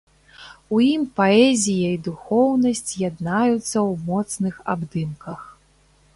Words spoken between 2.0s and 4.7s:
духоўнасць яднаюцца ў моцных